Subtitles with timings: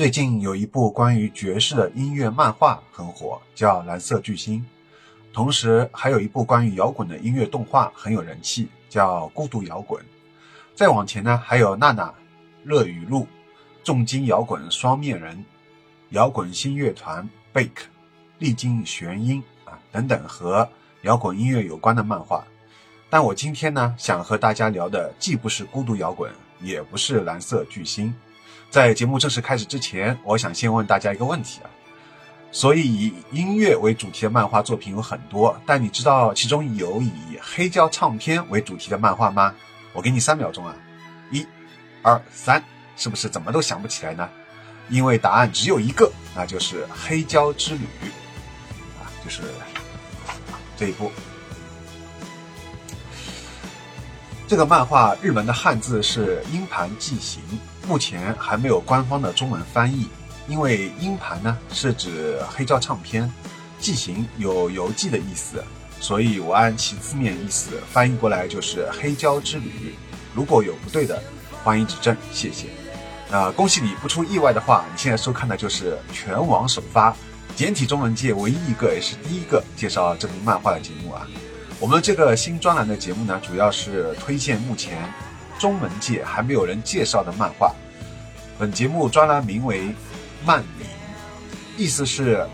[0.00, 4.58] 最近有一部关于爵士的音乐漫画很火，叫《蓝色巨星》。
[5.30, 10.02] 同时还有一部关于摇滚的音乐动画很有人气，叫《孤独摇滚》。
[10.74, 12.14] 再往前呢，还有娜娜、
[12.64, 13.26] 热雨露、
[13.84, 15.44] 重金摇滚双面人、
[16.12, 17.82] 摇滚新乐团 Bake、
[18.38, 20.66] 历经玄音啊等等和
[21.02, 22.42] 摇滚音乐有关的漫画。
[23.10, 26.32] 但我今天呢，想和大家聊的既不是孤独摇滚，
[26.62, 28.14] 也不是蓝色巨星。
[28.70, 31.70] 在节目正式开始之前，我想先问大家一个问题啊。
[32.52, 37.12] 所以以音乐为主题的漫画作品有很多，但你知道其中有以
[37.42, 39.54] 黑胶唱片为主题的漫画吗？
[39.92, 40.74] 我给你三秒钟啊，
[41.32, 41.44] 一、
[42.02, 42.62] 二、三，
[42.96, 44.28] 是不是怎么都想不起来呢？
[44.88, 47.84] 因为答案只有一个，那就是《黑胶之旅》
[49.02, 49.42] 啊，就是
[50.76, 51.10] 这一部。
[54.46, 57.42] 这个漫画日文的汉字是“音盘记行”。
[57.90, 60.06] 目前还没有官方的中文翻译，
[60.46, 63.28] 因为音盘呢是指黑胶唱片，
[63.80, 65.60] 记行有邮寄的意思，
[65.98, 69.96] 所以我按其字面意思翻译过来就是黑胶之旅。
[70.32, 71.20] 如果有不对的，
[71.64, 72.68] 欢迎指正，谢谢。
[73.28, 77.12] 那恭喜你，不出意外的话，你现在收看的就是全网首发、
[77.56, 81.26] 简体中文界唯一一个也是第一个介绍这部漫画的节目啊！
[81.80, 85.12] 我们这个新专栏的节目呢，主要是推荐目前。
[85.58, 87.74] 中文界还没有人介绍的漫画，
[88.60, 89.94] 本节目专栏名为
[90.44, 90.86] “漫名”，
[91.78, 92.46] 意思是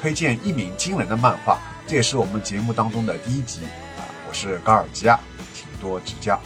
[0.00, 1.58] 推荐一名惊人的漫画。
[1.86, 3.60] 这也是我们节目当中的第一集
[3.98, 4.08] 啊！
[4.26, 5.20] 我是高尔基亚，
[5.52, 6.40] 请多指教。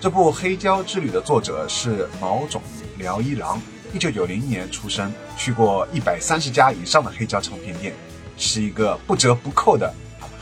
[0.00, 2.62] 这部《黑胶之旅》的作者是毛总
[2.98, 3.60] 辽一郎，
[3.92, 7.92] 一九九零年出生，去过一百三十家以上的黑胶唱片店，
[8.36, 9.92] 是一个不折不扣的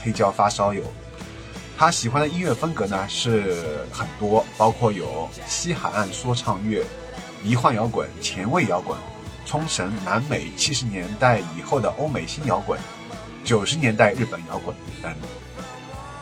[0.02, 0.82] 黑胶发烧友。
[1.78, 6.84] 他喜欢的音乐风格呢是很多，包括有西海岸说唱乐、
[7.47, 8.98] 迷幻摇滚、前卫摇滚、
[9.44, 12.77] 冲绳、南美七十年代以后的欧美新摇滚、
[13.44, 15.14] 九十年代日本摇滚等。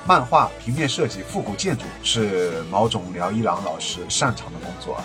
[0.07, 5.01] 漫画、平面设计、复古建筑是毛种辽一郎老师擅长的工作。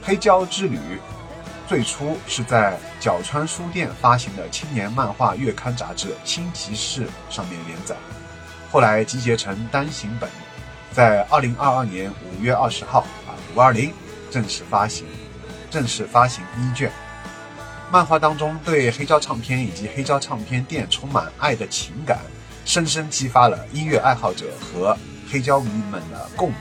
[0.00, 0.78] 黑胶之旅
[1.66, 7.96] 最初是在角川书店发行的青年漫画月刊杂志《新骑士》上面连载。
[8.70, 10.30] 后来集结成单行本，
[10.92, 13.92] 在二零二二年五月二十号啊五二零
[14.30, 15.04] 正式发行，
[15.76, 16.90] 正式发行第一卷。
[17.92, 22.18] 漫画当中对黑胶唱片以及黑胶唱片店充满爱的情感，
[22.64, 24.96] 深深激发了音乐爱好者和
[25.30, 26.56] 黑胶迷们的共鸣。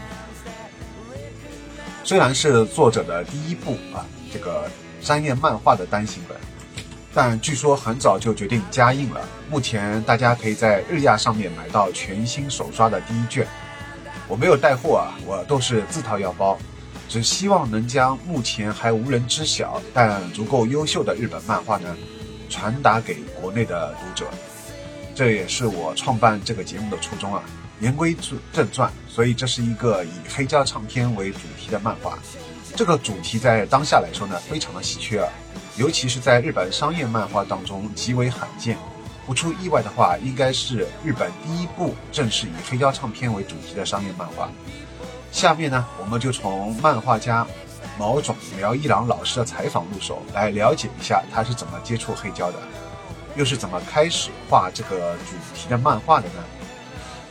[2.04, 6.38] 虽然是作者的第一部啊这个商业漫画的单行本。
[7.14, 9.22] 但据说很早就决定加印了。
[9.50, 13.48] 目前大家可以在日亚上面买到全新首刷的第一卷。
[14.28, 16.58] 我没有带货啊，我都是自掏腰包，
[17.08, 21.96] 只希望能将目前还无人知晓但足够优秀的日本漫画呢，
[22.50, 24.28] 传达给国内的读者。
[25.14, 27.44] 这也是我创办这个节目的初衷啊。
[27.82, 28.16] 言归
[28.54, 32.18] 正传，所以这是一个以黑胶唱片为主题的漫画。
[32.76, 35.28] 这个主题在当下来说呢，非常的稀缺啊。
[35.76, 38.78] 尤其是在日本商业漫画当中极为罕见，
[39.26, 44.50] 不出意外的话，应该是日本第一部正式以黑胶唱片为主题的商业漫画。
[45.36, 47.46] 下面呢，我们就从漫画家
[48.00, 52.58] 毛种辽一郎老师的采访入手，来了解一下他是怎么接触黑胶的，
[53.36, 56.36] 又是怎么开始画这个主题的漫画的呢？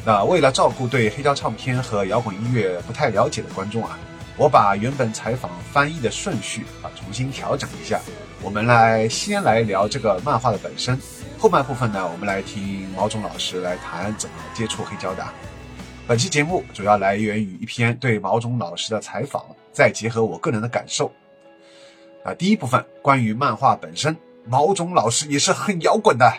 [0.05, 3.99] 那为了照顾对黑胶唱片和摇滚音乐不太了解的观众啊，
[4.37, 7.99] 我把原本采访翻译的顺序啊重新调整一下。
[8.43, 11.01] 我们来先来聊这个漫画的本身，
[11.39, 15.25] 后半部分呢，我们来听毛总老师来谈怎么接触黑胶的。
[16.07, 19.43] 本期节目主要来源于一篇对毛总老师的采访，
[19.73, 21.11] 再结合我个人的感受。
[22.23, 26.31] 啊，第一部分关于漫画本身，毛总老师也是很摇滚的。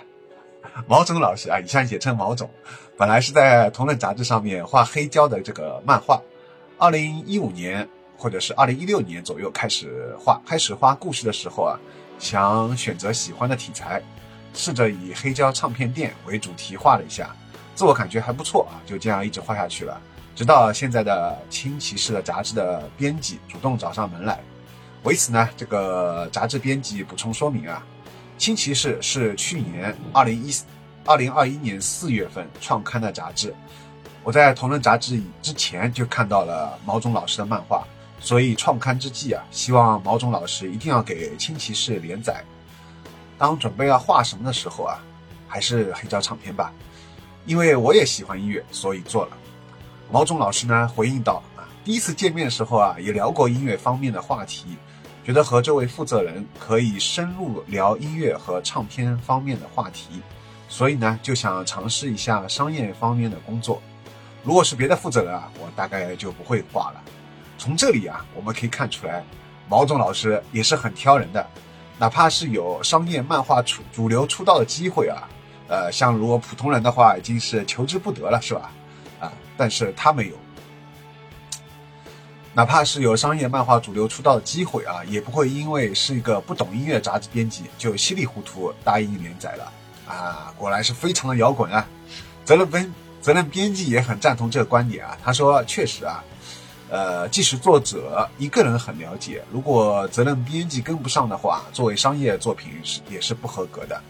[0.88, 2.48] 毛总老师啊，以下简称毛总，
[2.96, 6.22] 本来是在同人杂志上面画黑胶的这个漫画，
[6.78, 7.88] 二零一五年。
[8.18, 11.78] 或者是二零一六年左右开始画，开始画故事的时候啊，
[12.18, 14.02] 想选择喜欢的题材，
[14.54, 17.36] 试着以黑胶唱片店为主题画了一下，
[17.76, 20.02] 自我感觉还不错啊，就这样一直画下去了。
[20.34, 24.40] 直到现在的轻骑士的杂志的编辑主动找上门来，
[25.04, 27.86] 为此呢，这个杂志编辑补充说明啊，
[28.38, 30.54] 轻骑士是去年二零一
[31.06, 33.54] 二零二一年四月份创刊的杂志，
[34.24, 37.86] 我在同人杂志之前就看到了毛总老师的漫画。
[38.18, 42.44] 所以创刊之际啊，希望毛总老师一定要给轻骑士连载。
[43.38, 44.98] 当准备要画什么的时候啊，
[45.48, 46.74] 还是黑胶唱片吧，
[47.46, 49.38] 因为我也喜欢音乐，所以做了。
[50.12, 54.78] 毛总老师呢回应道啊，第一次见面的时候啊，也聊过音乐方面的话题，
[55.24, 60.22] 觉得和这位负责人可以深入聊音乐和唱片方面的话题，
[60.68, 63.82] 所以呢就想尝试一下商业方面的工作。
[64.44, 67.02] 如果是别的负责人啊，我大概就不会挂了。
[67.58, 69.24] 从这里啊，我们可以看出来，
[69.68, 71.46] 毛总老师也是很挑人的，
[71.98, 75.28] 哪怕是有商业漫画出主流出道的机会啊，
[75.68, 78.72] 呃，像如果普通人的话，已经是求之不得了，是吧？
[79.20, 80.36] 啊，但是他没有。
[82.54, 89.72] 哪怕是有商业漫画主流出道的机会啊，也不会因为是一个不懂音乐杂志编辑就稀里糊涂答应连载了
[90.08, 90.54] 啊！
[90.58, 91.86] 果然是非常的摇滚啊！
[92.46, 96.24] 责任编责任编辑也很赞同这个观点啊，他说：“确实啊，
[96.90, 104.02] 呃，即使作者一个人很了解，如果责任编辑跟不上的话，作为商业作品是也是不合格的。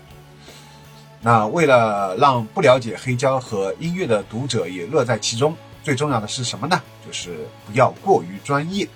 [1.26, 6.80] 那为了让不了解黑胶和音乐的读者也乐在其中。”最重要的是什么呢？
[7.04, 8.88] 就是不要过于专业。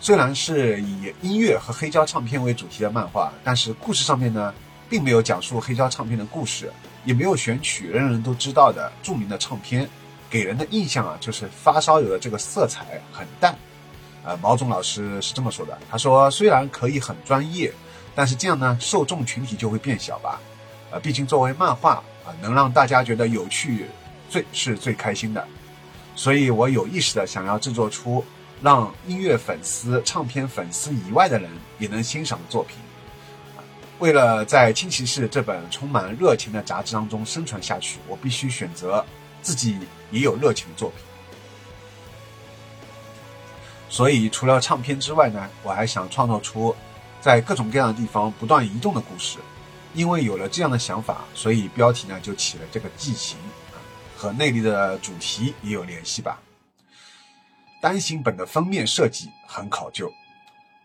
[0.00, 4.54] 虽然是以音乐和黑胶唱片为主题的漫画，但是故事上面呢，
[4.88, 6.72] 并没有讲述黑胶唱片的故事，
[7.04, 9.88] 也没有选取人人都知道的著名的唱片，
[10.30, 13.56] 给人的印象啊，就是发烧友的这个色彩很淡。
[14.24, 17.72] 呃，毛总老师是这么说的，他说虽然可以很专业，
[18.14, 20.40] 但是这样呢，受众群体就会变小吧。
[20.90, 21.94] 呃，毕竟作为漫画
[22.24, 23.86] 啊，能让大家觉得有趣，
[24.28, 25.46] 最是最开心的。
[26.16, 28.24] 所以我有意识的想要制作出
[28.60, 32.76] 让音乐粉丝、唱片粉丝以外的人也能欣赏的作品。
[34.00, 39.04] 为了在《轻骑士》这本充满热情的杂志当中生存下去，我必须选择
[39.42, 39.78] 自己
[40.10, 40.98] 也有热情的作品。
[43.88, 46.74] 所以，除了唱片之外呢，我还想创造出
[47.20, 49.38] 在各种各样的地方不断移动的故事。
[49.94, 53.38] 因为有了这样的想法，所以标题呢就起了这个“记行”。
[54.16, 56.38] 和内里的主题也有联系吧。
[57.80, 60.12] 单行本的封面设计很考究，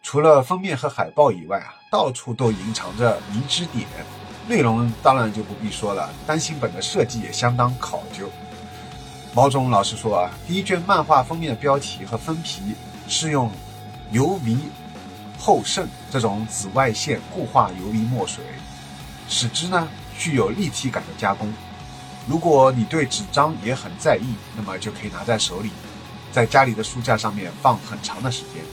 [0.01, 3.85] 除了封面和海报以外啊，到处都隐藏着迷之点。
[4.47, 8.31] 内容当然就不必说了，单行本的设计也相当考究。
[9.33, 12.73] 毛总老师说啊，第一卷漫画封面的标题和封皮
[13.09, 13.51] 是用
[14.11, 14.59] 游离
[15.37, 18.45] 后渗这种紫外线固化游离墨水，
[19.27, 19.87] 使之呢
[20.17, 21.51] 具有立体感的加工。
[22.27, 25.69] 如果你对纸张也很在意，那么就可以拿在手里，
[26.31, 28.63] 在家里的书架上面放很长的时间。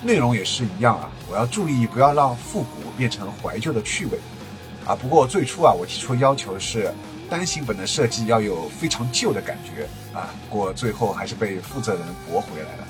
[0.00, 4.18] 内容也是一样啊，我要注意不要让复古变成怀旧的趣味
[4.86, 4.94] 啊。
[4.94, 6.94] 不过最初啊，我提出要求是
[7.28, 10.30] 单行本的设计要有非常旧的感觉啊。
[10.48, 12.86] 不过最后还是被负责人驳回来了。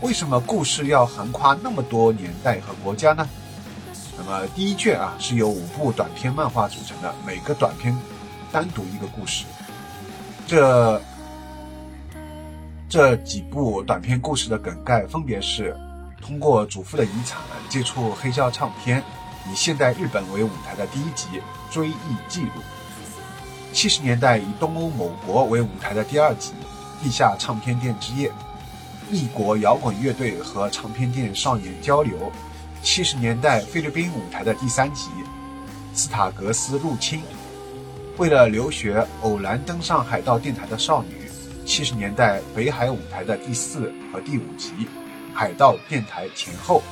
[0.00, 3.28] 为什么故事要横跨那么多年代和国家呢？
[4.16, 7.96] 那么第一卷啊是由五部短篇漫画组成的，每个短篇。
[8.52, 9.46] 单独一个故事，
[10.46, 11.02] 这
[12.88, 15.76] 这几部短篇故事的梗概分别是：
[16.22, 19.02] 通过祖父的遗产接触黑胶唱片，
[19.50, 21.26] 以现代日本为舞台的第一集
[21.74, 22.48] 《追忆记录》；
[23.72, 26.52] 七十年代以东欧某国为舞台的第二集
[27.02, 28.28] 《地下唱片店之夜》；
[29.10, 32.30] 异国摇滚乐队和唱片店少年交流；
[32.84, 35.08] 七十年代菲律宾舞台的第三集
[35.94, 37.20] 《斯塔格斯入侵》。
[38.18, 41.26] 为了留学，偶然登上海盗电台的少女，
[41.64, 44.86] 七十年代北海舞台的第四和第五集，
[45.32, 46.82] 海盗电台前后，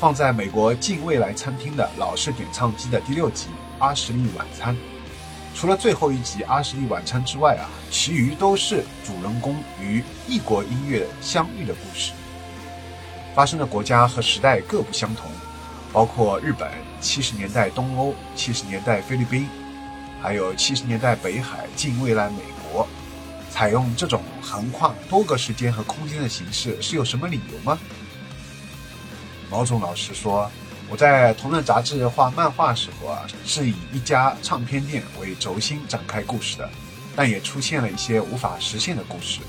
[0.00, 3.46] 放在美国近未来餐厅的老式点唱机的第六集
[3.78, 4.76] 阿什利晚餐。
[5.54, 12.10] 除了最后一集阿什利晚餐之外啊，其余都是主人公与异国音乐相遇的故事，
[13.34, 15.30] 发生的国家和时代各不相同，
[15.92, 19.48] 包括日本七十年代东欧，七十年代菲律宾。
[20.22, 22.88] 还有七十年代北海、近未来美国，
[23.50, 27.78] 采用这种横跨多个时间和空间的形式是有什么理由吗？
[29.50, 30.50] 毛总老师说，
[30.88, 36.70] 我在同人杂志画漫画时候啊，是以一家唱片店为轴心展开故事的，
[37.14, 39.40] 但也出现了一些无法实现的故事。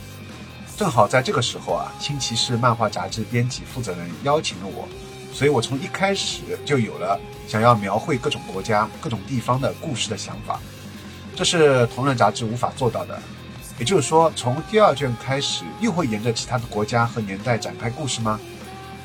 [0.78, 4.88] 正好在这个时候啊，新骑士漫画杂志编辑负责人邀请了我。
[5.34, 10.60] 所以我从一开始就有了想要描绘各种国家、各种地方的故事的想法，
[11.36, 13.18] 这是同人杂志无法做到的。
[13.78, 18.40] 也就是说，从第二卷开始又会沿着其他的国家和年代展开故事吗？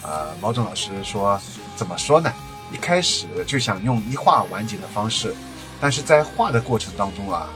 [0.02, 1.40] 呃，毛总老师说，
[1.76, 2.32] 怎么说呢？
[2.72, 5.34] 一开始就想用一画完结的方式，
[5.80, 7.48] 但是在画的过程当中啊，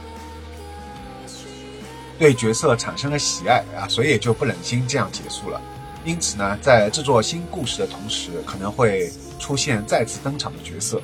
[2.17, 5.61] 对角色产生了喜爱啊，所以也就不忍心这样结束了。
[6.03, 11.01] 因此呢，在制作新故事的同时，可能会出现再次登场的角色。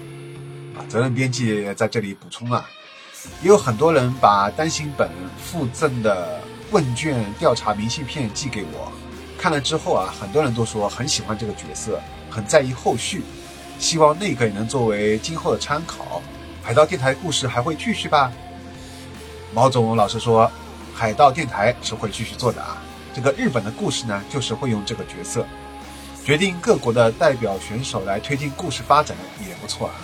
[0.75, 2.65] 啊，责任编辑在这里补充了，
[3.41, 6.39] 也有很多人把单行本附赠的
[6.71, 8.91] 问卷调查明信片寄给我，
[9.37, 11.99] 看了之后啊，很多人都说很喜欢这个角色，
[12.29, 13.23] 很在意后续，
[13.79, 16.21] 希望那个也能作为今后的参考。
[16.63, 18.31] 海盗电台故事还会继续吧？
[19.53, 20.49] 毛总老师说，
[21.01, 22.79] 海盗电台是会继续做的啊。
[23.11, 25.43] 这个日本的故事呢，就是会用这个角色，
[26.23, 29.95] 决定各国的代表选手来推进故事发展也不错啊。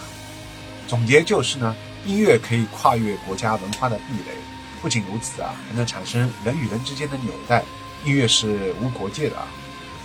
[0.87, 4.33] 总结就是呢，音乐可以跨越国家文化的壁垒，
[4.81, 7.63] 不仅如此啊，还能产生人与人之间的纽带。
[8.03, 9.47] 音乐是无国界的啊。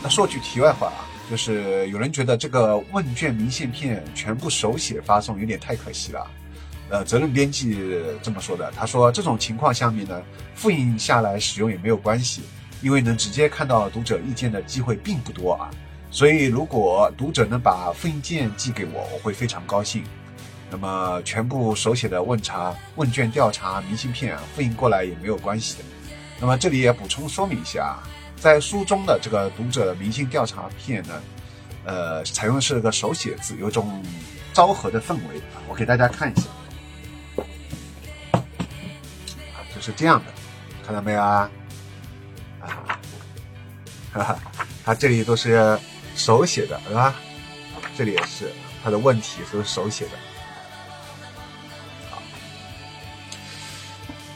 [0.02, 6.30] 那说句题外话啊，就是有人觉得这个问卷明信片全部手写发送有点太可惜了。
[6.92, 7.74] 呃，责任编辑
[8.22, 10.22] 这么说的，他说这种情况下面呢，
[10.54, 12.42] 复印下来使用也没有关系，
[12.82, 15.70] 因为能直接看到读者意见的机会并不多啊。
[16.10, 20.04] 所以如果读者能把复印件寄给我，我会非常高兴。
[20.70, 25.84] 那么全部手写的问查问卷调查明信片复印过来也没有关系的。
[26.38, 27.96] 那么这里也补充说明一下，
[28.36, 31.22] 在书中的这个读者的明信调查片呢，
[31.86, 34.04] 呃，采用的是个手写字，有种
[34.52, 35.40] 昭和的氛围。
[35.66, 36.42] 我给大家看一下。
[39.82, 40.32] 是这样的，
[40.86, 41.50] 看到没有啊？
[42.60, 42.66] 啊，
[44.14, 44.38] 哈哈，
[44.84, 45.78] 它这里都是
[46.14, 47.14] 手写的，是吧？
[47.98, 48.52] 这里也是，
[48.84, 50.12] 它的问题都是手写的。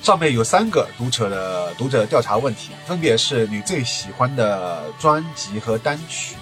[0.02, 6.36] 上面有三个读者的读者调查问题，分别是你最喜欢的专辑和单曲，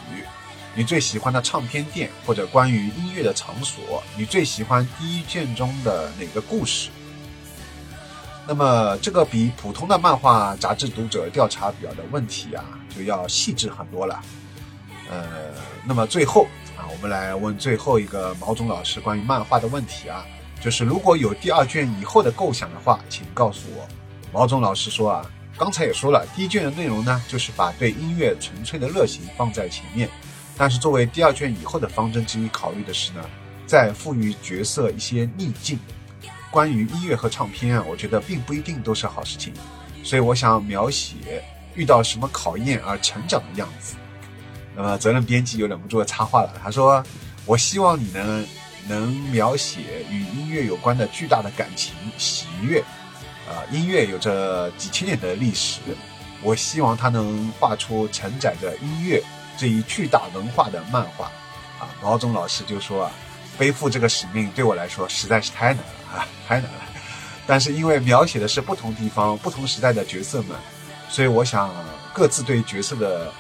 [0.75, 6.91] 你最喜欢的唱片店或者关于音乐的场所，你最喜欢第一卷中的哪个故事？
[8.47, 12.63] 那么这个比普通的漫画杂志读者调查表的问题啊，
[12.95, 14.21] 就要细致很多了。
[15.11, 15.53] 呃，
[15.87, 16.47] 那么最后
[16.77, 20.27] 啊，我们来问最后一个毛总老师关于漫画的问题啊，
[20.61, 23.89] 就是如果有第二卷以后的构想的话，请告诉我。
[24.31, 30.09] 毛总老师说啊，刚才也说了，第一卷的内容呢，就是把对音乐纯粹的热情放在前面，
[30.57, 33.25] 但是作为第二卷以后的方针之一，考虑的是呢，
[33.67, 35.79] 再赋予角色一些逆境。
[36.55, 39.53] 关于音乐和唱片啊，我觉得并不一定都是好事情，
[40.05, 41.43] 所以我想描写
[41.75, 43.97] 遇到什么考验而成长的样子。
[44.77, 47.05] 那么责任编辑又忍不住插话了，他说
[47.45, 48.47] ：“我希望你能
[48.87, 52.79] 能描写与音乐有关的巨大的感情喜悦。
[53.49, 55.81] 啊，音乐有着几千年的历史，
[56.41, 59.21] 我希望他能画出承载着音乐
[59.59, 61.27] 这一巨大文化的漫画。”
[61.83, 63.11] 啊，毛总老师就说啊，
[63.59, 66.04] 背负这个使命对我来说实在是太难了。
[66.15, 66.81] 啊，太难了！
[67.47, 70.57] 但是因为描写的是不同地方、不同时代的角色们，
[71.09, 71.71] 所以我想
[72.13, 73.31] 各自对角色的，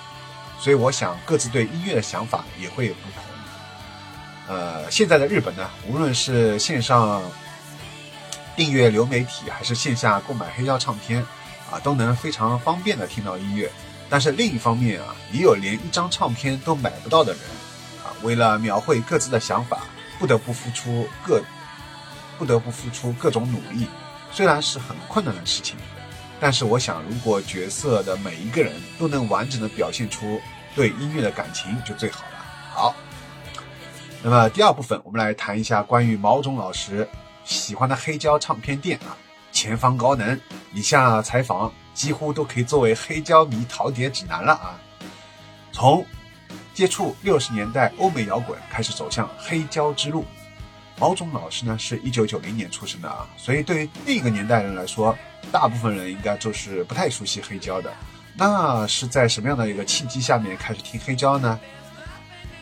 [0.59, 3.23] 所以我想各自对音乐的想法也会有不同。
[4.47, 7.23] 呃，现在的日本呢，无论是线上
[8.55, 11.25] 订阅流媒体，还是线下购买黑胶唱片，
[11.71, 13.71] 啊，都能非常方便的听到音乐。
[14.11, 17.41] 但是另一方面啊，也有连一张唱片都买不到的人，
[18.05, 19.85] 啊，为了描绘各自的想法，
[20.19, 21.43] 不得不付出各。
[22.39, 23.87] 不得不付出各种努力，
[24.31, 25.77] 虽然是很困难的事情，
[26.41, 30.41] 但是我想，如果角色的每一个人都能完整的表现出
[30.75, 32.45] 对音乐的感情，就最好了。
[32.73, 32.95] 好，
[34.23, 37.09] 那么第二部分，我们来谈一下关于毛总老师
[37.45, 39.17] 喜欢的黑胶唱片店啊。
[39.53, 40.41] 前方高能，
[40.73, 44.75] 以下采访几乎都可以作为黑胶迷淘碟指南了啊。
[45.71, 46.05] 从
[46.75, 50.25] 接触六十年代欧美摇滚开始走向黑胶之路。
[50.97, 55.17] 毛总老师呢是一九九零年出生的啊，所以对于那个年代人来说，
[55.51, 57.93] 大部分人应该都是不太熟悉黑胶的。
[58.37, 61.59] 那是在什么样的一个契机下面开始听黑胶呢？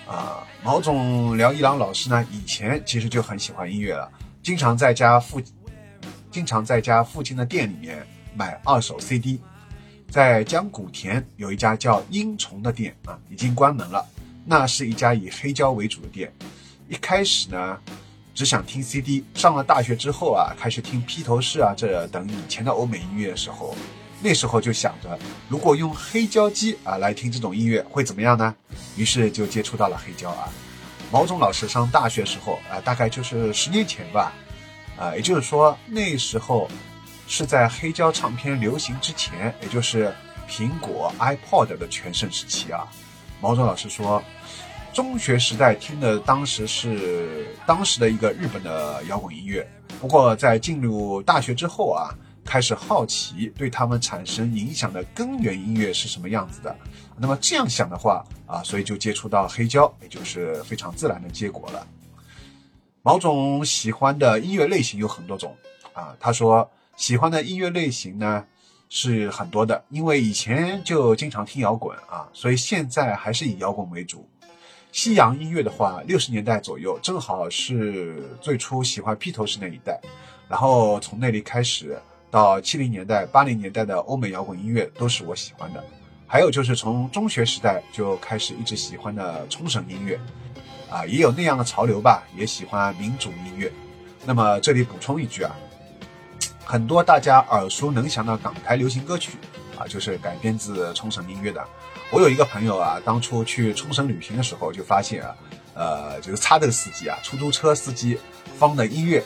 [0.08, 4.10] 啊，毛总廖一郎老师呢以前其实就很喜欢音乐了，
[4.42, 5.40] 经常在家附，
[6.30, 9.38] 经常在家附近的店里面买二手 CD。
[10.10, 14.06] 在江古田有一家叫音虫的店啊，已经关门了。
[14.44, 16.32] 那是一家以黑胶为主的店。
[16.88, 17.78] 一开始呢。
[18.34, 19.24] 只想听 CD。
[19.34, 23.76] 上了大学之后啊，开始听披头士啊这等以前的欧美音乐的时候，
[24.20, 28.54] 那时候就想着，如果用黑胶机啊来听这种音乐会怎么样呢？
[28.96, 30.48] 于是就接触到了黑胶啊。
[31.10, 34.32] 毛总老师上大学时候啊，大概就是十年前吧，
[34.98, 36.70] 啊，也就是说那时候
[37.28, 40.14] 是在黑胶唱片流行之前，也就是
[40.48, 42.88] 苹果 iPod 的全盛时期啊。
[43.40, 44.22] 毛总老师说。
[44.92, 49.66] 中学时代听的当时是当时的一个日本的摇滚音乐，
[50.00, 52.12] 不过在进入大学之后啊，
[52.44, 56.76] 开始好奇对他们产生影响的根源音乐是什么样子的。
[57.16, 61.86] 那么这样想的话啊，所以就接触到黑胶，也就是非常自然的结果了。
[63.00, 65.56] 毛总喜欢的音乐类型有很多种
[65.94, 68.44] 啊，他说喜欢的音乐类型呢
[68.90, 74.28] 是很多的，因为以前就经常听摇滚啊，所以现在还是以摇滚为主。
[74.92, 79.98] 西洋音乐的话，六十年代左右正好是最初喜欢披头士那一代，
[80.50, 81.98] 然后从那里开始
[82.30, 85.82] 到七零年代、八零年代的欧美摇滚音乐都是我喜欢的。
[86.26, 90.20] 还有就是从中学时代就开始一直喜欢的冲绳音乐，
[90.90, 93.72] 啊，也有那样的潮流吧，也喜欢民族音乐。
[94.26, 95.56] 那么这里补充一句啊，
[96.66, 99.32] 很多大家耳熟能详的港台流行歌曲
[99.88, 101.64] 就是改编自冲绳音乐的。
[102.10, 105.34] 我有一个朋友啊，当初去冲绳旅行的时候，就发现啊，
[105.74, 108.18] 呃，这个叉的司机啊，出租车司机
[108.58, 109.24] 放的音乐，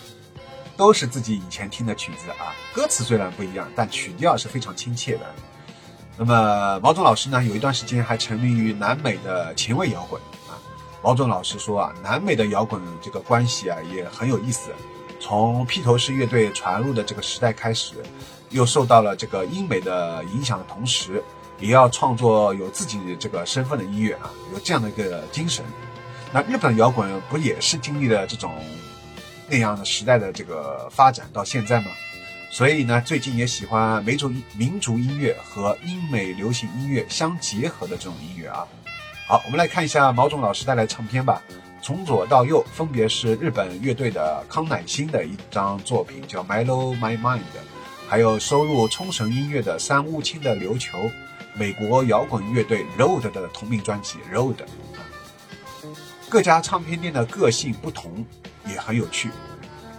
[0.77, 2.55] 都是自己以前听的曲子啊。
[2.73, 5.35] 歌词虽然不一样，但曲调是非常亲切的。
[6.17, 10.57] 那么毛总老师呢，有一段时间还沉迷于南美的前卫摇滚啊。
[11.03, 14.71] 毛总老师说啊，南美的摇滚这个关系啊，也很有意思。
[15.19, 17.95] 从披头士乐队传入的这个时代开始，
[18.50, 21.23] 又受到了这个英美的影响的同时。
[21.59, 25.65] 也要创作有自己这个身份的音乐啊，有这样的一个精神。
[26.31, 28.53] 那日本摇滚不也是经历了这种
[29.49, 31.91] 那样的时代的这个发展到现在吗？
[32.50, 38.67] 所以呢，最近也喜欢民族民族音乐和英美流行音乐相结合的这种音乐啊。
[39.26, 41.41] 好，我们来看一下毛总老师带来唱片吧。
[41.81, 47.38] 从左到右分别是日本乐队的康乃馨的一张作品，叫《Mellow My Mind》，
[48.09, 50.99] 还有收录冲绳音乐的三屋清的《琉球》。
[51.59, 54.57] 美国摇滚乐队 Road 的同名专辑 Road，
[56.29, 58.25] 各家唱片店的个性不同，
[58.67, 59.31] 也很有趣。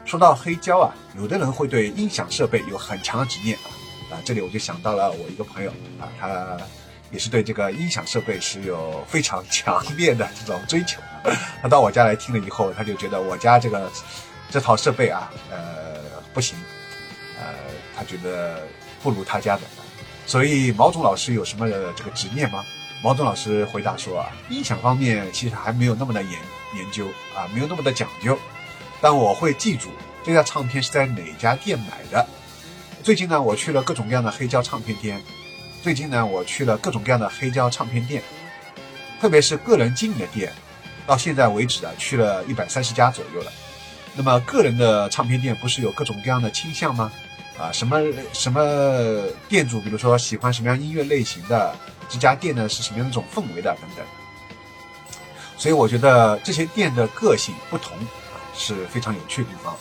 [0.06, 6.58] 说到黑胶啊，有的人会对音响设备有很强的执念啊，啊，这里我就想到了我一个朋友啊，他
[7.10, 11.02] 也是对这个音响设备是有非常强烈的这种追求。
[11.62, 13.92] 他到我家来听了以后，他就觉得我家这个
[14.52, 15.96] 这套设备啊，呃，
[16.36, 16.56] 不行，
[17.40, 17.48] 呃，
[17.98, 18.68] 他觉得
[19.01, 19.63] 不如他家的。
[20.25, 22.63] 所以毛总老师有什么这个执念吗？
[23.01, 26.32] 毛总老师回答说啊，音响方面其实还没有那么的研
[26.75, 28.38] 研究啊，没有那么的讲究。
[29.00, 29.89] 但我会记住
[30.24, 32.27] 这家唱片是在哪家店买的。
[33.03, 35.22] 最近呢，我去了各种各样的黑胶唱片店。
[35.83, 38.22] 最近呢，我去了各种各样的黑胶唱片店，
[39.22, 40.51] 特别是个人经营的店，
[41.05, 43.51] 到现在为止啊，去了一百三十家左右了。
[44.16, 47.12] 那么个人的唱片店不是有各种各样的倾向吗？
[47.59, 48.00] 啊，什么
[48.33, 51.75] 什么店主，比如说喜欢什么样音乐类型的，
[52.07, 54.05] 这家店呢是什么样一种氛围的等等。
[55.57, 59.75] 所以我觉得这些店的个性不同啊是非常有趣的地方。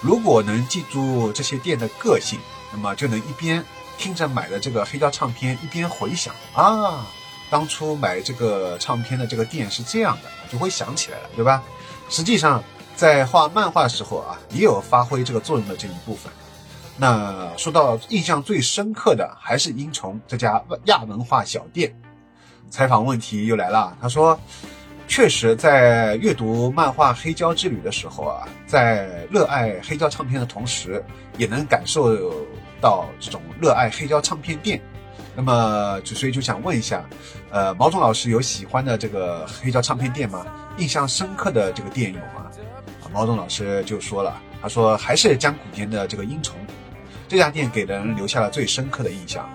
[0.00, 2.38] 如果能记住这些店的个性，
[2.72, 3.62] 那么就能一边
[3.98, 7.06] 听着买的这个黑胶唱片，一边回想啊，
[7.50, 11.62] 当初买这个唱片的这个店是这样的，就会想起来了，对吧？
[12.08, 12.64] 实际上
[12.96, 16.32] 在画漫画的时候啊，也有发挥这个作用的这一部分。
[17.00, 21.94] 那说到印象最深刻的，还是英虫这家亚文化小店。
[22.70, 24.38] 采访问题又来了，他说
[25.06, 31.02] ：“确实，在阅读漫画《黑胶之旅》的时候啊，在热爱黑胶唱片的同时，
[31.36, 32.44] 也能感受
[32.80, 34.82] 到这种热爱黑胶唱片店。
[35.36, 37.08] 那么，就所以就想问一下，
[37.50, 40.44] 呃，毛总老师有喜欢的这个黑胶唱片店吗？
[40.78, 42.50] 印象深刻的这个店有吗？”，
[43.12, 46.58] 毛总老师就说了，他说还是江古田的这个英虫。
[47.28, 49.46] 这家店给人留下了最深刻的印象。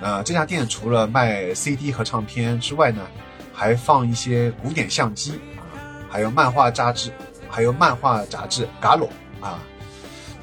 [0.00, 3.06] 呃，这家店除了卖 CD 和唱片之外呢，
[3.52, 5.62] 还放一些古典相机啊，
[6.10, 7.12] 还有漫画杂志，
[7.48, 9.08] 还有漫画杂志《嘎鲁》
[9.44, 9.60] 啊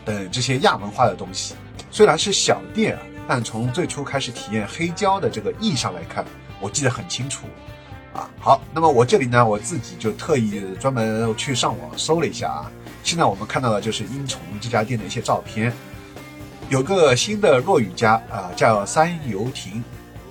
[0.06, 1.56] 等这些亚文化的东西。
[1.91, 6.23] 虽然是小店啊，但从最初开始体验黑胶的这个意义上来看，
[6.62, 7.47] 我记得很清楚。
[8.13, 12.71] 啊，好，那么我这里呢，我自己就特意专门去上网搜了一下啊。
[13.04, 15.73] 现在我们看到的就是英虫这家店的一些照片。
[16.70, 19.82] 有个新的落语家啊，叫三游亭，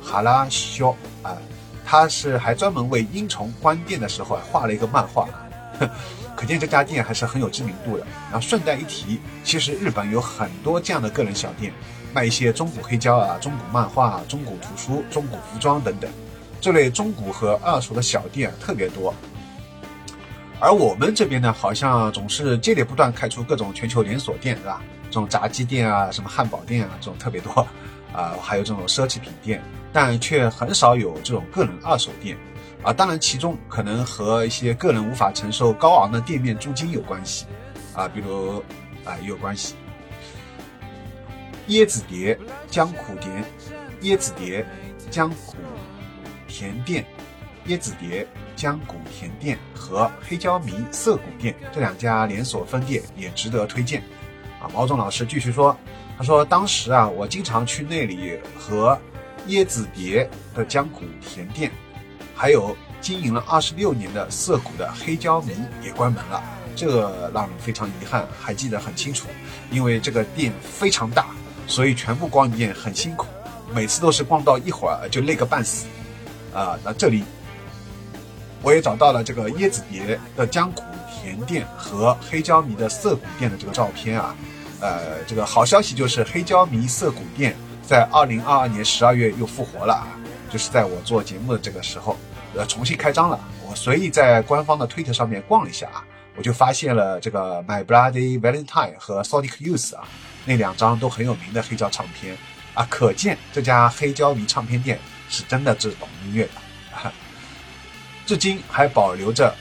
[0.02, 1.34] 哈拉肖啊，
[1.82, 5.26] 他是还专门为英虫关店的时候啊画了一个漫画，
[6.36, 8.06] 可见这家店还是很有知名度的。
[8.30, 11.72] 然后顺带一提，其实日本有很多这样的个人小店，
[12.12, 16.10] 卖一些中古黑胶啊、中古漫画、啊中古图书、中古服装等等，
[16.60, 19.14] 这类中古和二手的小店特别多。
[20.60, 24.82] 而我们这边呢，好像总是接连不断开出各种全球连锁店，是吧？
[25.16, 27.66] 这种炸鸡店啊，什么汉堡店啊，这种特别多，
[28.12, 29.62] 啊，还有这种奢侈品店，
[29.94, 32.36] 但却很少有这种个人二手店，
[32.82, 37.46] 啊，当然其中可能和一些个人无法承受高昂的店面租金有关系，
[37.94, 38.62] 啊，比如
[39.06, 39.74] 啊也有关系。
[41.68, 42.38] 椰子蝶
[42.70, 43.42] 江苦田，
[44.02, 44.66] 椰子蝶
[45.10, 45.56] 江苦
[46.46, 47.06] 田店，
[47.68, 54.02] 椰子蝶江古田店和黑椒迷涩谷店这两家连锁分店也值得推荐。
[54.72, 55.76] 毛总老师继续说，
[56.16, 58.98] 他说当时啊，我经常去那里和
[59.48, 61.70] 椰子蝶的江谷甜店，
[62.34, 66.42] 还有经营了二十六年的涩谷的黑椒迷也关门了，
[66.74, 69.28] 这让人非常遗憾，还记得很清楚，
[69.70, 71.26] 因为这个店非常大，
[71.66, 73.26] 所以全部逛一遍很辛苦，
[73.74, 75.86] 每次都是逛到一会儿就累个半死。
[76.54, 77.22] 啊，那这里
[78.62, 84.34] 我也找到了这个椰子蝶的江谷甜店和黑椒迷的涩谷店的这个照片啊，
[84.80, 90.08] 呃，这个好消息就是黑胶迷涩谷店在二零二二年十二月又复活了啊，
[90.50, 92.16] 就是在我做节目的这个时候，
[92.54, 93.38] 呃，重新开张了。
[93.68, 96.04] 我随意在官方的推特上面逛了一下啊，
[96.36, 100.04] 我就发现了这个 My Bloody Valentine 和 Sonic Youth 啊，
[100.44, 102.36] 那两张都很有名的黑胶唱片
[102.74, 104.98] 啊，可见这家黑胶迷唱片店。
[105.28, 106.52] 是真的是懂音乐的，
[108.24, 109.52] 至今还保留着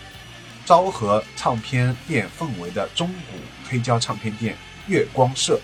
[0.63, 4.55] 昭和唱片店氛围的中古黑胶唱片店
[4.87, 5.59] 月光社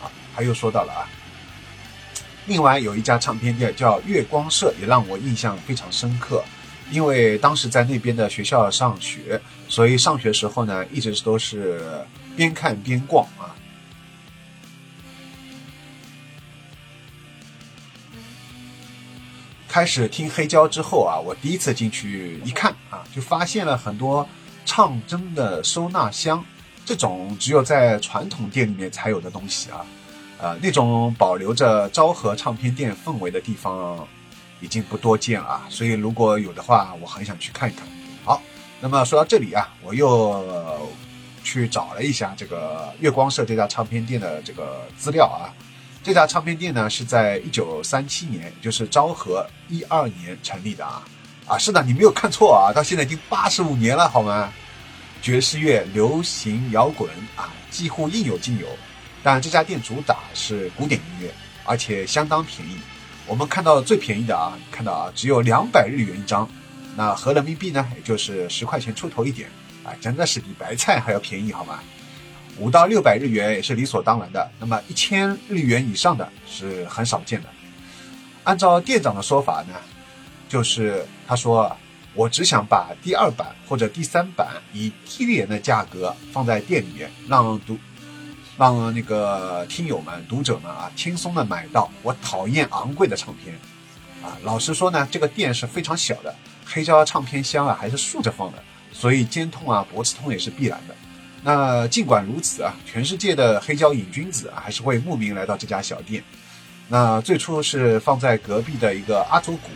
[0.00, 0.10] 啊。
[0.34, 1.08] 他又说到了啊，
[2.46, 6.42] 另外有一家唱片店叫月光社，也让我印象非常深刻，
[6.90, 13.54] 因为当时在那边的学校上学，所以上学时候呢，一直都是边看边逛啊。
[19.68, 24.28] 开始听黑胶之后啊，我第一次进去一看啊，就发现了很多
[24.66, 26.44] 唱针的收纳箱，
[26.84, 29.86] 这种只有在传统店里面才有的东西啊，
[30.38, 34.06] 呃，那种保留着昭和唱片店氛围的地方
[34.60, 37.86] 已经不多见了，所以如果有的话，我很想去看一看。
[38.24, 38.42] 好，
[38.80, 40.44] 那么说到这里啊，我又
[41.44, 45.54] 去找了一下这个月光社这家唱片店的这个资料啊。
[46.04, 51.02] 这家唱片店呢是在一九三七年，就是昭和一二年成立的啊
[51.46, 54.52] 啊，是的，你没有看错啊，到现在已经八十五年了，好吗？
[55.22, 58.66] 爵士乐、流行摇滚啊，几乎应有尽有。
[59.22, 61.32] 但这家店主打是古典音乐，
[61.64, 62.76] 而且相当便宜。
[63.24, 66.46] 我们看到最便宜的啊，看到啊，只有两百日元一张，
[66.96, 69.48] 那合人民币呢，也就是十块钱出头一点
[69.84, 71.78] 啊，真的是比白菜还要便宜，好吗？
[72.58, 77.48] 五到六百日元也是理所当然的，那么一千日元以上的是很少见的。
[78.42, 79.74] 按照店长的说法呢，
[80.48, 81.74] 就是他说
[82.14, 87.78] 我只想把第二版或者第三版以低廉的价格放在店里面，让读
[88.58, 91.90] 让那个听友们、读者们啊轻松的买到。
[92.02, 93.58] 我讨厌昂贵的唱片
[94.22, 94.36] 啊。
[94.42, 100.94] 老实说呢，这个店是非常小的，黑胶唱片箱啊还是竖着放的，所以肩痛啊、脖子痛也是必然的。
[101.42, 106.22] 那尽管如此啊，全世界的黑胶瘾君子啊，还是会慕名来到这家小店。
[106.88, 109.70] 那最初是放在隔壁的一个阿祖谷，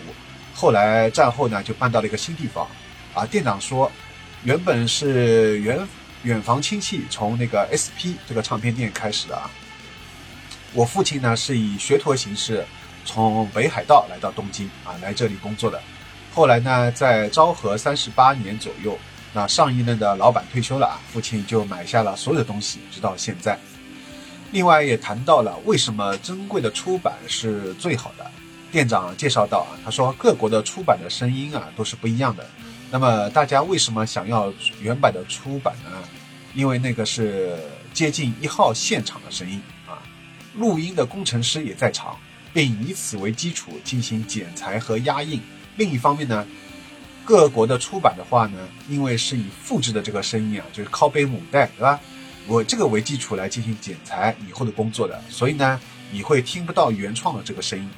[0.56, 2.66] 后来战后呢就搬到了一个新地方。
[3.14, 3.92] 啊，店长说，
[4.42, 5.86] 原本是远
[6.22, 9.50] 远房亲戚从那个 SP 这个唱片店开始的啊。
[10.72, 12.64] 我父亲呢是以学徒形式
[13.04, 15.78] 从北海道来到东京啊，来这里工作的。
[16.32, 18.98] 后来呢，在昭和三十八年左右。
[19.32, 23.58] 那上一任的老板退休了啊，父亲就买下了所有的东西，直到现在。
[24.50, 28.30] 另外也谈到了为什么珍贵的出版是最好的。
[28.76, 32.46] 店长介绍到啊，他说各国的出版的声音啊都是不一样的。
[32.90, 35.90] 那么大家为什么想要原版的出版呢？
[36.52, 37.58] 因为那个是
[37.94, 39.96] 接近一号现场的声音啊，
[40.54, 42.18] 录音的工程师也在场，
[42.52, 45.40] 并以此为基础进行剪裁和压印。
[45.78, 46.46] 另一方面呢。
[47.24, 48.58] 各国的出版的话呢，
[48.90, 51.98] 因为是以复制的这个声音啊，就是拷贝母带，对吧？
[52.46, 55.80] 我这个为基础来进行剪裁以后的工作的，所以呢，
[56.12, 57.90] 你会听不到原创的这个声音，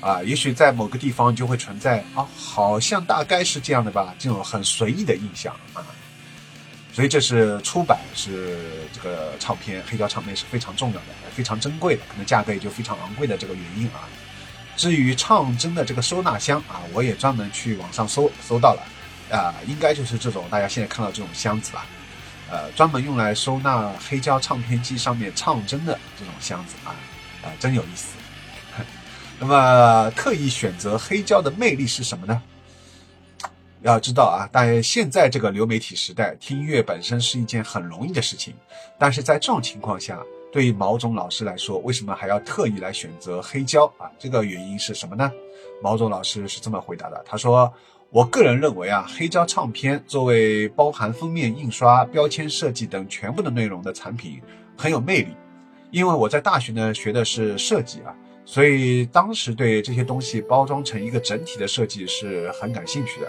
[0.00, 5.84] 啊，也许在某个地方就会存在啊，好像大概是这样的吧，这种很随意的印象啊。
[6.92, 8.58] 所以这是出版是
[8.92, 14.08] 这个唱片黑胶唱片是非常重要的，非常珍贵的，可能价格也就非常昂贵的这个原因啊。
[14.76, 21.86] 至于唱针的这个收纳箱啊，我也专门去网上搜搜到了，啊，应该就是这种大家现在看到这种箱子吧，
[22.50, 26.96] 呃，专门用来收纳黑胶唱片机上面唱针的这种箱子啊，
[27.42, 28.14] 啊，真有意思。
[29.40, 32.42] 那么特意选择黑胶的魅力是什么呢？
[33.82, 38.54] 要知道啊，但现在这个流媒体时代，听音乐本身是一件很容易的事情，
[38.98, 40.20] 但是在这种情况下。
[40.52, 44.10] 对于毛总老师来说，为什么还要特意来选择黑胶啊？
[44.18, 45.30] 这个原因是什么呢？
[45.80, 47.72] 毛总老师是这么回答的：他说，
[48.10, 54.42] 我个人认为啊，黑胶唱片作为包含封面印刷、标签设计等全部的内容的产品，
[54.76, 55.36] 很有魅力。
[55.92, 58.12] 因为我在大学呢学的是设计啊，
[58.44, 63.28] 所以当时对这些东西包装成一个整体的设计是很感兴趣的，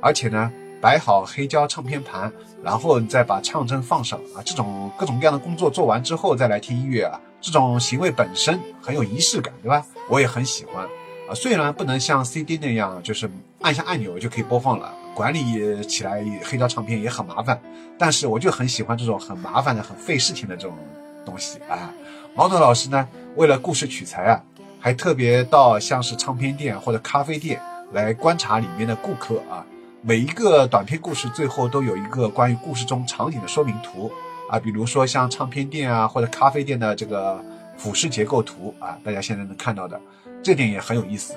[0.00, 0.52] 而且呢。
[0.80, 9.84] 摆好黑胶唱片盘，然后再把唱针放上啊，这种各种各样的工作做完之后再来听音乐啊，这种行为本身很有仪式感，对吧？
[10.08, 10.84] 我也很喜欢
[11.28, 11.34] 啊。
[11.34, 13.28] 虽然不能像 CD 那样，就是
[13.60, 17.60] 按下按钮就可以播放了，管理起来黑胶唱片也很麻烦，
[17.98, 20.78] 但是我就很喜欢这种很麻烦的、很费事情的这种
[21.26, 21.92] 东西啊。
[22.36, 24.42] 毛总老师呢，为了故事取材啊，
[24.80, 27.60] 还特别到像是唱片店或者咖啡店
[27.92, 29.64] 来观察里面的顾客啊。
[30.00, 34.10] 每一个短篇故事最后都有一个关于故事中场景的说明图
[34.48, 37.44] 啊，比如说像唱片店啊或者咖啡店的这个
[37.76, 40.00] 俯视结构图啊，大家现在能看到的，
[40.42, 41.34] 这点也很有意思。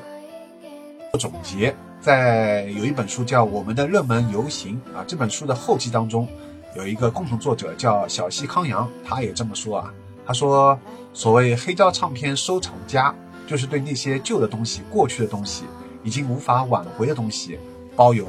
[1.19, 6.27] 总结，在有一本书叫《我们的热门游行》啊，这本书的后记当中
[6.75, 9.93] 有一个共同作者叫小西康阳，他也这么说啊，
[10.25, 10.79] 他说
[11.13, 13.13] 所谓黑胶唱片收藏家，
[13.47, 15.65] 就是对那些旧的东西、过去的东西、
[16.03, 17.59] 已经无法挽回的东西，
[17.95, 18.27] 抱有。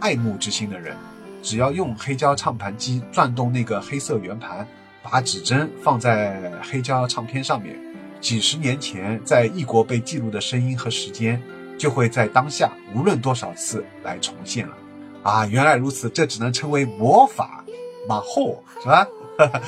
[0.00, 0.96] 爱慕之心的人，
[1.44, 4.66] 只要用黑胶唱盘机转动那个黑色圆盘，
[5.00, 7.78] 把指针放在黑胶唱片上面，
[8.20, 11.40] 几十年前在异国被记录的声音和时间，
[11.78, 14.74] 就会在当下无论多少次来重现了。
[15.22, 17.64] 啊，原来如此，这只能称为魔法，
[18.08, 19.06] 马后是吧？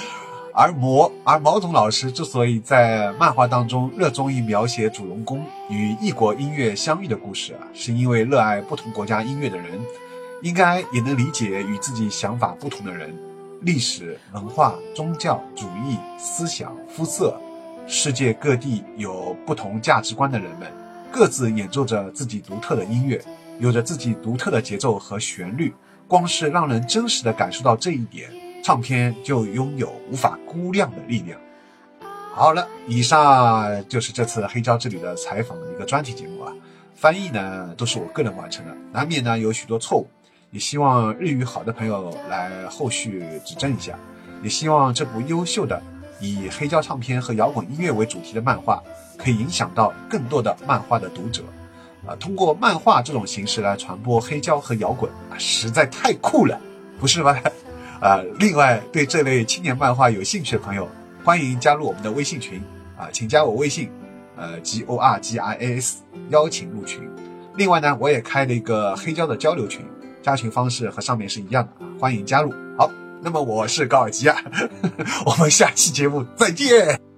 [0.56, 9.66] 而魔而毛总老师之所以在漫画当中热衷于描写主人公与异国音乐相遇的故事啊，是因为热爱不同国家音乐的人。
[10.42, 13.12] 应该也能理解与自己想法不同的人，
[13.62, 17.34] 历史文化、宗教主义思想、肤色，
[17.86, 20.70] 世界各地有不同价值观的人们，
[21.10, 23.24] 各自演奏着自己独特的音乐，
[23.58, 25.74] 有着自己独特的节奏和旋律。
[26.06, 28.30] 光是让人真实的感受到这一点，
[28.64, 31.38] 唱片就拥有无法估量的力量。
[32.34, 36.50] 好了，以上就是这次黑胶之旅的采访的一个专题节目啊，
[36.94, 40.08] 翻译呢都是我个人完成的，难免呢有许多错误。
[40.50, 43.98] 也希望日语好的朋友来后续指正一下，
[44.42, 45.82] 也希望这部优秀的
[46.18, 48.82] 以黑胶唱片和摇滚音乐为主题的漫画，
[49.18, 51.42] 可以影响到更多的漫画的读者，
[52.06, 56.58] 啊，通过漫画这种形式来传播黑胶和摇滚啊，实在太酷了，
[56.98, 57.36] 不是吗？
[58.00, 60.88] 啊，另外对这类青年漫画有兴趣的朋友，
[61.24, 62.60] 欢迎加入我们的微信群
[62.96, 63.90] 啊，请加我微信，
[64.36, 67.08] 呃，G O R G I A S，邀请入群。
[67.56, 69.84] 另外呢，我也开了一个黑胶的交流群。
[70.22, 72.50] 加群方式和上面是一样的，欢迎加入。
[72.78, 74.42] 好，那么我是高尔基啊，
[75.26, 77.13] 我们下期节目再见。